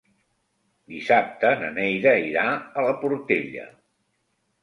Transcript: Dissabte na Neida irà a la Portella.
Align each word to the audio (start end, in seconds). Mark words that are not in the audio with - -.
Dissabte 0.93 1.51
na 1.59 1.67
Neida 1.75 2.15
irà 2.29 2.45
a 2.55 2.85
la 2.87 2.93
Portella. 3.03 3.67